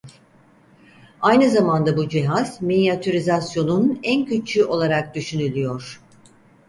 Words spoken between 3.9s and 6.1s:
en küçüğü olarak düşünülüyor.